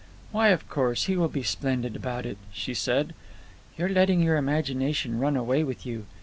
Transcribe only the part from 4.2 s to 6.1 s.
your imagination run away with you.